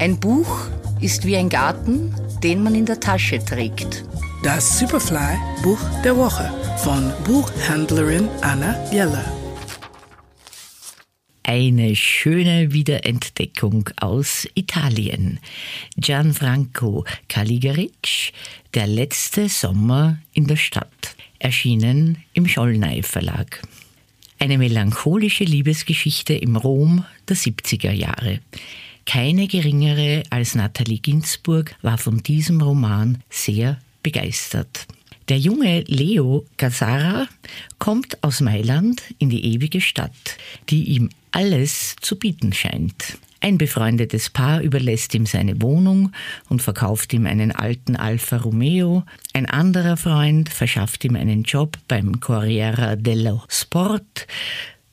[0.00, 0.68] Ein Buch
[1.00, 4.04] ist wie ein Garten, den man in der Tasche trägt.
[4.44, 9.24] Das Superfly Buch der Woche von Buchhändlerin Anna Jeller.
[11.42, 15.40] Eine schöne Wiederentdeckung aus Italien.
[15.96, 18.32] Gianfranco Caligaric,
[18.74, 23.62] Der letzte Sommer in der Stadt, erschienen im Schollnei Verlag.
[24.38, 28.38] Eine melancholische Liebesgeschichte im Rom der 70er Jahre.
[29.08, 34.86] Keine geringere als Nathalie Ginsburg war von diesem Roman sehr begeistert.
[35.30, 37.26] Der junge Leo Gazzara
[37.78, 40.12] kommt aus Mailand in die ewige Stadt,
[40.68, 43.16] die ihm alles zu bieten scheint.
[43.40, 46.12] Ein befreundetes Paar überlässt ihm seine Wohnung
[46.50, 49.04] und verkauft ihm einen alten Alfa Romeo.
[49.32, 54.26] Ein anderer Freund verschafft ihm einen Job beim Corriere dello Sport.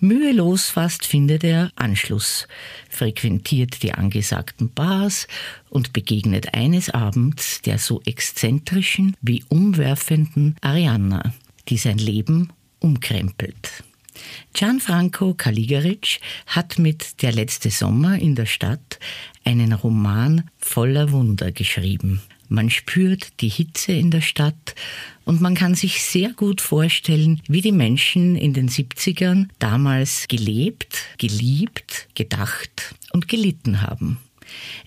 [0.00, 2.46] Mühelos fast findet er Anschluss,
[2.88, 5.26] frequentiert die angesagten Bars
[5.70, 11.34] und begegnet eines Abends der so exzentrischen wie umwerfenden Arianna,
[11.68, 13.82] die sein Leben umkrempelt.
[14.52, 18.98] Gianfranco Caligaric hat mit Der letzte Sommer in der Stadt
[19.44, 22.22] einen Roman voller Wunder geschrieben.
[22.48, 24.74] Man spürt die Hitze in der Stadt
[25.24, 30.98] und man kann sich sehr gut vorstellen, wie die Menschen in den 70ern damals gelebt,
[31.18, 34.18] geliebt, gedacht und gelitten haben.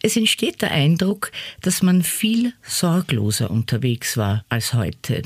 [0.02, 1.32] Es entsteht der Eindruck,
[1.62, 5.22] dass man viel sorgloser unterwegs war als heute.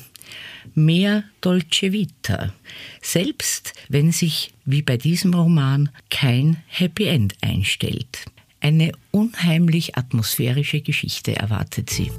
[0.73, 2.53] Mehr Dolce Vita,
[3.01, 8.25] selbst wenn sich, wie bei diesem Roman, kein Happy End einstellt.
[8.65, 12.11] Eine unheimlich atmosphärische Geschichte erwartet sie.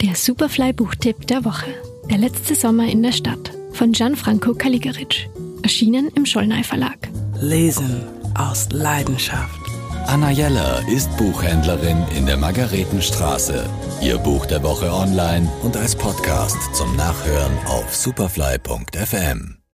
[0.00, 1.66] Der Superfly-Buchtipp der Woche.
[2.08, 5.28] Der letzte Sommer in der Stadt von Gianfranco Caligaric.
[5.62, 7.10] Erschienen im Schollnei Verlag.
[7.38, 8.02] Lesen
[8.34, 9.60] aus Leidenschaft.
[10.06, 13.68] Anna Jeller ist Buchhändlerin in der Margaretenstraße.
[14.00, 19.57] Ihr Buch der Woche online und als Podcast zum Nachhören auf superfly.fm.